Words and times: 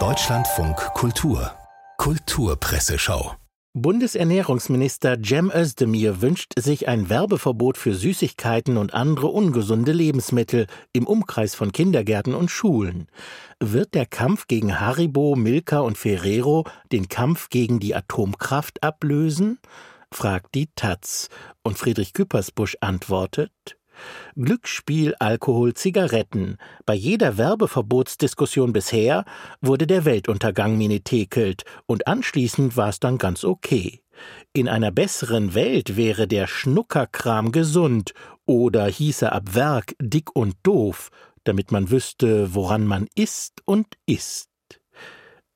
Deutschlandfunk 0.00 0.76
Kultur 0.94 1.52
Kulturpresseschau 1.96 3.36
Bundesernährungsminister 3.72 5.16
Cem 5.22 5.52
Özdemir 5.54 6.20
wünscht 6.20 6.54
sich 6.58 6.88
ein 6.88 7.08
Werbeverbot 7.08 7.78
für 7.78 7.94
Süßigkeiten 7.94 8.78
und 8.78 8.94
andere 8.94 9.28
ungesunde 9.28 9.92
Lebensmittel 9.92 10.66
im 10.92 11.06
Umkreis 11.06 11.54
von 11.54 11.70
Kindergärten 11.70 12.34
und 12.34 12.50
Schulen. 12.50 13.06
Wird 13.60 13.94
der 13.94 14.06
Kampf 14.06 14.48
gegen 14.48 14.80
Haribo, 14.80 15.36
Milka 15.36 15.78
und 15.78 15.96
Ferrero 15.96 16.64
den 16.90 17.08
Kampf 17.08 17.48
gegen 17.48 17.78
die 17.78 17.94
Atomkraft 17.94 18.82
ablösen? 18.82 19.60
fragt 20.10 20.56
die 20.56 20.66
Taz. 20.74 21.28
Und 21.62 21.78
Friedrich 21.78 22.12
Küppersbusch 22.12 22.76
antwortet 22.80 23.76
Glücksspiel, 24.36 25.14
Alkohol, 25.18 25.74
Zigaretten. 25.74 26.58
Bei 26.86 26.94
jeder 26.94 27.38
Werbeverbotsdiskussion 27.38 28.72
bisher 28.72 29.24
wurde 29.60 29.86
der 29.86 30.04
Weltuntergang 30.04 30.76
minitekelt 30.76 31.64
und 31.86 32.06
anschließend 32.06 32.76
war 32.76 32.88
es 32.88 33.00
dann 33.00 33.18
ganz 33.18 33.44
okay. 33.44 34.00
In 34.52 34.68
einer 34.68 34.90
besseren 34.90 35.54
Welt 35.54 35.96
wäre 35.96 36.28
der 36.28 36.46
Schnuckerkram 36.46 37.52
gesund 37.52 38.14
oder 38.46 38.86
hieße 38.86 39.32
ab 39.32 39.54
Werk 39.54 39.94
dick 40.00 40.34
und 40.34 40.56
doof, 40.62 41.10
damit 41.44 41.72
man 41.72 41.90
wüsste, 41.90 42.54
woran 42.54 42.86
man 42.86 43.08
isst 43.14 43.60
und 43.64 43.86
isst. 44.06 44.50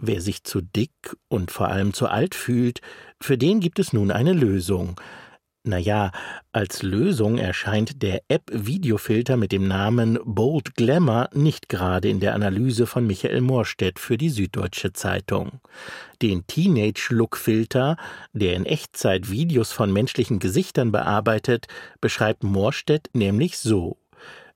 Wer 0.01 0.21
sich 0.21 0.45
zu 0.45 0.61
dick 0.61 1.17
und 1.29 1.51
vor 1.51 1.69
allem 1.69 1.93
zu 1.93 2.07
alt 2.07 2.35
fühlt, 2.35 2.81
für 3.21 3.37
den 3.37 3.59
gibt 3.59 3.79
es 3.81 3.93
nun 3.93 4.13
eine 4.13 4.33
Lösung. 4.33 5.01
Naja, 5.69 6.13
als 6.51 6.83
Lösung 6.83 7.37
erscheint 7.37 8.03
der 8.03 8.23
App-Videofilter 8.29 9.37
mit 9.37 9.53
dem 9.53 9.69
Namen 9.69 10.19
Bold 10.25 10.77
Glamour 10.77 11.29
nicht 11.35 11.69
gerade 11.69 12.09
in 12.09 12.21
der 12.21 12.35
Analyse 12.35 12.87
von 12.87 13.07
Michael 13.07 13.43
Morstedt 13.43 13.99
für 13.99 14.17
die 14.17 14.31
Süddeutsche 14.31 14.95
Zeitung. 14.95 15.61
Den 16.23 16.47
Teenage-Look-Filter, 16.47 17.99
der 18.33 18.55
in 18.55 18.65
Echtzeit 18.65 19.31
Videos 19.31 19.71
von 19.71 19.93
menschlichen 19.93 20.39
Gesichtern 20.39 20.91
bearbeitet, 20.91 21.67
beschreibt 22.01 22.45
Morstedt 22.45 23.11
nämlich 23.13 23.59
so. 23.59 23.99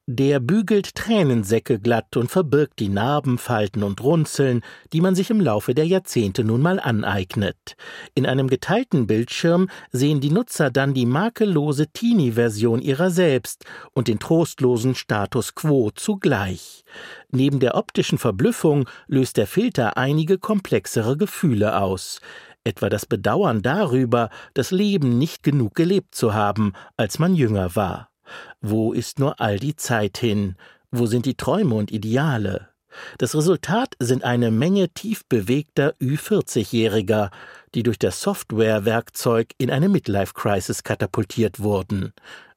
Der 0.09 0.41
bügelt 0.41 0.97
Tränensäcke 0.97 1.79
glatt 1.79 2.17
und 2.17 2.29
verbirgt 2.29 2.81
die 2.81 2.89
Narben, 2.89 3.39
Falten 3.39 3.85
und 3.85 4.03
Runzeln, 4.03 4.63
die 4.93 5.01
man 5.01 5.15
sich 5.15 5.31
im 5.31 5.41
Laufe 5.41 5.75
der 5.75 5.87
Jahrzehnte 5.87 6.43
nun 6.43 6.61
mal 6.61 6.81
aneignet. 6.81 7.77
In 8.17 8.27
einem 8.27 8.49
geteilten 8.49 9.07
Bildschirm 9.07 9.69
sehen 9.93 10.21
die 10.21 10.33
Nutzer 10.33 10.71
dann 10.71 10.93
die 10.93 11.07
makellose 11.07 11.87
Teenie-Version 11.87 12.83
ihrer 12.83 13.11
selbst 13.11 13.65
und 13.93 14.09
den 14.09 14.19
trostlosen 14.19 14.97
Status 14.97 15.55
quo 15.55 15.93
zugleich. 15.93 16.83
Neben 17.31 17.61
der 17.61 17.77
optischen 17.77 18.19
Verblüffung 18.19 18.89
löst 19.07 19.37
der 19.37 19.47
Filter 19.47 19.97
einige 19.97 20.39
komplexere 20.39 21.17
Gefühle 21.17 21.81
aus 21.81 22.21
etwa 22.65 22.89
das 22.89 23.07
Bedauern 23.07 23.63
darüber, 23.63 24.31
das 24.55 24.71
Leben 24.71 25.19
nicht 25.19 25.43
genug 25.43 25.75
gelebt 25.75 26.15
zu 26.15 26.33
haben, 26.33 26.75
als 26.97 27.19
man 27.19 27.35
jünger 27.35 27.75
war. 27.75 28.12
Wo 28.61 28.93
ist 28.93 29.19
nur 29.19 29.41
all 29.41 29.59
die 29.59 29.77
Zeit 29.77 30.19
hin? 30.19 30.57
Wo 30.91 31.07
sind 31.07 31.27
die 31.27 31.37
Träume 31.37 31.75
und 31.75 31.91
Ideale? 31.91 32.69
Das 33.19 33.35
Resultat 33.35 33.95
sind 33.99 34.25
eine 34.25 34.51
Menge 34.51 34.91
tief 34.91 35.25
bewegter 35.27 35.95
Ü40-Jähriger, 36.01 37.31
die 37.75 37.83
durch 37.83 37.99
das 37.99 38.21
Softwarewerkzeug 38.21 39.53
in 39.59 39.71
eine 39.71 39.89
Midlife-Crisis 39.89 40.83
katapultiert 40.83 41.61
wurden, 41.61 42.13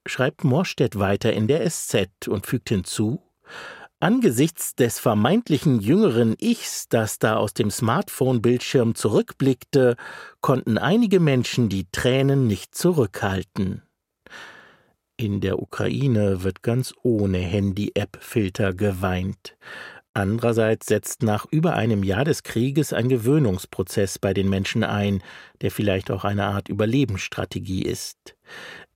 schreibt 0.05 0.43
Morstedt 0.43 0.99
weiter 0.99 1.31
in 1.31 1.47
der 1.47 1.69
SZ 1.69 2.27
und 2.27 2.45
fügt 2.45 2.69
hinzu, 2.69 3.21
Angesichts 4.01 4.75
des 4.75 4.99
vermeintlichen 4.99 5.79
jüngeren 5.79 6.35
Ichs, 6.39 6.89
das 6.89 7.17
da 7.17 7.37
aus 7.37 7.53
dem 7.53 7.71
Smartphone-Bildschirm 7.71 8.93
zurückblickte, 8.93 9.95
konnten 10.41 10.77
einige 10.77 11.21
Menschen 11.21 11.69
die 11.69 11.87
Tränen 11.91 12.45
nicht 12.45 12.75
zurückhalten. 12.75 13.83
In 15.17 15.39
der 15.39 15.61
Ukraine 15.61 16.43
wird 16.43 16.61
ganz 16.61 16.93
ohne 17.01 17.37
Handy-App-Filter 17.37 18.73
geweint. 18.73 19.55
Andererseits 20.13 20.87
setzt 20.87 21.23
nach 21.23 21.45
über 21.49 21.73
einem 21.73 22.03
Jahr 22.03 22.25
des 22.25 22.43
Krieges 22.43 22.91
ein 22.91 23.07
Gewöhnungsprozess 23.07 24.19
bei 24.19 24.33
den 24.33 24.49
Menschen 24.49 24.83
ein, 24.83 25.23
der 25.61 25.71
vielleicht 25.71 26.11
auch 26.11 26.25
eine 26.25 26.43
Art 26.47 26.67
Überlebensstrategie 26.67 27.83
ist. 27.83 28.35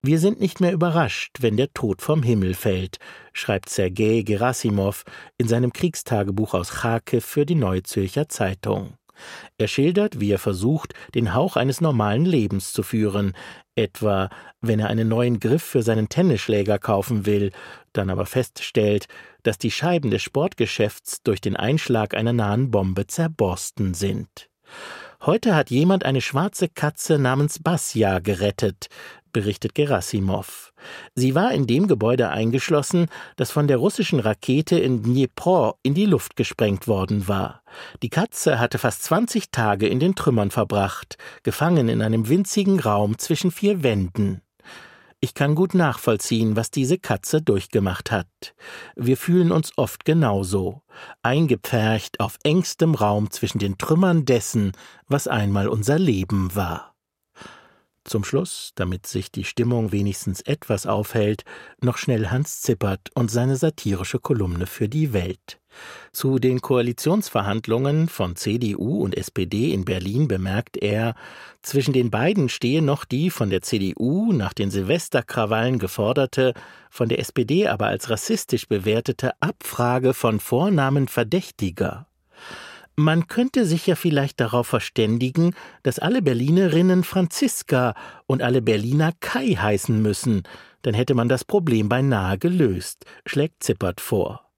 Wir 0.01 0.19
sind 0.19 0.41
nicht 0.41 0.59
mehr 0.59 0.73
überrascht, 0.73 1.37
wenn 1.39 1.55
der 1.55 1.73
Tod 1.73 2.01
vom 2.01 2.21
Himmel 2.21 2.53
fällt, 2.53 2.97
schreibt 3.31 3.69
Sergei 3.69 4.21
Gerasimov 4.21 5.05
in 5.37 5.47
seinem 5.47 5.71
Kriegstagebuch 5.71 6.53
aus 6.53 6.69
Kharkiv 6.71 7.23
für 7.23 7.45
die 7.45 7.55
Neue 7.55 7.83
Zürcher 7.83 8.27
Zeitung. 8.27 8.97
Er 9.57 9.67
schildert, 9.67 10.19
wie 10.19 10.31
er 10.31 10.39
versucht, 10.39 10.93
den 11.15 11.33
Hauch 11.33 11.55
eines 11.55 11.81
normalen 11.81 12.25
Lebens 12.25 12.73
zu 12.73 12.83
führen, 12.83 13.33
etwa 13.75 14.29
wenn 14.61 14.79
er 14.79 14.87
einen 14.87 15.07
neuen 15.07 15.39
Griff 15.39 15.63
für 15.63 15.83
seinen 15.83 16.09
Tennisschläger 16.09 16.79
kaufen 16.79 17.25
will, 17.25 17.51
dann 17.93 18.09
aber 18.09 18.25
feststellt, 18.25 19.07
dass 19.43 19.57
die 19.57 19.71
Scheiben 19.71 20.11
des 20.11 20.21
Sportgeschäfts 20.21 21.23
durch 21.23 21.41
den 21.41 21.55
Einschlag 21.55 22.13
einer 22.15 22.33
nahen 22.33 22.71
Bombe 22.71 23.07
zerborsten 23.07 23.93
sind. 23.93 24.49
Heute 25.21 25.53
hat 25.53 25.69
jemand 25.69 26.05
eine 26.05 26.21
schwarze 26.21 26.69
Katze 26.69 27.19
namens 27.19 27.59
Basja 27.61 28.19
gerettet, 28.19 28.87
berichtet 29.31 29.75
Gerasimov. 29.75 30.73
Sie 31.15 31.35
war 31.35 31.51
in 31.51 31.67
dem 31.67 31.87
Gebäude 31.87 32.29
eingeschlossen, 32.29 33.07
das 33.35 33.51
von 33.51 33.67
der 33.67 33.77
russischen 33.77 34.19
Rakete 34.19 34.79
in 34.79 35.03
Dnipro 35.03 35.75
in 35.83 35.93
die 35.93 36.05
Luft 36.05 36.35
gesprengt 36.35 36.87
worden 36.87 37.27
war. 37.27 37.61
Die 38.01 38.09
Katze 38.09 38.59
hatte 38.59 38.77
fast 38.77 39.03
20 39.03 39.51
Tage 39.51 39.87
in 39.87 39.99
den 39.99 40.15
Trümmern 40.15 40.51
verbracht, 40.51 41.17
gefangen 41.43 41.89
in 41.89 42.01
einem 42.01 42.29
winzigen 42.29 42.79
Raum 42.79 43.17
zwischen 43.17 43.51
vier 43.51 43.83
Wänden. 43.83 44.41
Ich 45.21 45.33
kann 45.33 45.53
gut 45.53 45.73
nachvollziehen, 45.73 46.55
was 46.55 46.71
diese 46.71 46.97
Katze 46.97 47.41
durchgemacht 47.41 48.09
hat. 48.09 48.55
Wir 48.95 49.17
fühlen 49.17 49.51
uns 49.51 49.77
oft 49.77 50.05
genauso, 50.05 50.81
eingepfercht 51.23 52.21
auf 52.21 52.37
engstem 52.43 52.95
Raum 52.95 53.29
zwischen 53.29 53.59
den 53.59 53.77
Trümmern 53.77 54.23
dessen, 54.23 54.71
was 55.07 55.27
einmal 55.27 55.67
unser 55.67 55.99
Leben 55.99 56.55
war. 56.55 56.95
Zum 58.05 58.23
Schluss, 58.23 58.71
damit 58.75 59.05
sich 59.07 59.31
die 59.31 59.43
Stimmung 59.43 59.91
wenigstens 59.91 60.41
etwas 60.41 60.85
aufhält, 60.85 61.43
noch 61.81 61.97
schnell 61.97 62.27
Hans 62.27 62.61
Zippert 62.61 63.09
und 63.13 63.29
seine 63.29 63.55
satirische 63.55 64.19
Kolumne 64.19 64.65
für 64.65 64.89
die 64.89 65.13
Welt. 65.13 65.59
Zu 66.11 66.39
den 66.39 66.61
Koalitionsverhandlungen 66.61 68.09
von 68.09 68.35
CDU 68.35 69.03
und 69.03 69.15
SPD 69.15 69.71
in 69.73 69.85
Berlin 69.85 70.27
bemerkt 70.27 70.77
er, 70.77 71.13
zwischen 71.61 71.93
den 71.93 72.09
beiden 72.09 72.49
stehe 72.49 72.81
noch 72.81 73.05
die 73.05 73.29
von 73.29 73.49
der 73.49 73.61
CDU 73.61 74.33
nach 74.33 74.53
den 74.53 74.71
Silvesterkrawallen 74.71 75.77
geforderte, 75.77 76.53
von 76.89 77.09
der 77.09 77.19
SPD 77.19 77.67
aber 77.67 77.87
als 77.87 78.09
rassistisch 78.09 78.67
bewertete 78.67 79.31
Abfrage 79.41 80.13
von 80.13 80.39
Vornamen 80.39 81.07
Verdächtiger. 81.07 82.08
Man 82.99 83.27
könnte 83.27 83.65
sich 83.65 83.87
ja 83.87 83.95
vielleicht 83.95 84.41
darauf 84.41 84.67
verständigen, 84.67 85.55
dass 85.83 85.99
alle 85.99 86.21
Berlinerinnen 86.21 87.05
Franziska 87.05 87.95
und 88.25 88.41
alle 88.41 88.61
Berliner 88.61 89.13
Kai 89.21 89.55
heißen 89.55 90.01
müssen, 90.01 90.43
dann 90.81 90.93
hätte 90.93 91.15
man 91.15 91.29
das 91.29 91.45
Problem 91.45 91.87
beinahe 91.87 92.37
gelöst, 92.37 93.05
schlägt 93.25 93.63
Zippert 93.63 94.01
vor. 94.01 94.51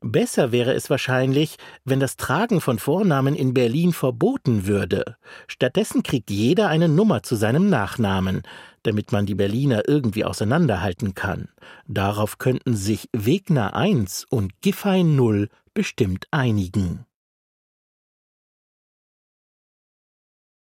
Besser 0.00 0.52
wäre 0.52 0.74
es 0.74 0.88
wahrscheinlich, 0.90 1.56
wenn 1.84 1.98
das 1.98 2.16
Tragen 2.16 2.60
von 2.60 2.78
Vornamen 2.78 3.34
in 3.34 3.52
Berlin 3.52 3.92
verboten 3.92 4.68
würde. 4.68 5.16
Stattdessen 5.48 6.04
kriegt 6.04 6.30
jeder 6.30 6.68
eine 6.68 6.88
Nummer 6.88 7.24
zu 7.24 7.34
seinem 7.34 7.68
Nachnamen, 7.68 8.42
damit 8.84 9.10
man 9.10 9.26
die 9.26 9.34
Berliner 9.34 9.88
irgendwie 9.88 10.24
auseinanderhalten 10.24 11.16
kann. 11.16 11.48
Darauf 11.88 12.38
könnten 12.38 12.76
sich 12.76 13.08
Wegner 13.12 13.74
1 13.74 14.24
und 14.30 14.52
Giffey 14.60 15.02
0 15.02 15.48
bestimmt 15.74 16.28
einigen. 16.30 17.07